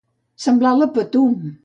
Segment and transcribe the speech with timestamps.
[0.45, 1.37] Semblar la patum.